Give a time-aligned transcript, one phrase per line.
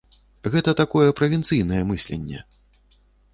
[0.53, 2.39] Гэта такое правінцыйнае мысленне.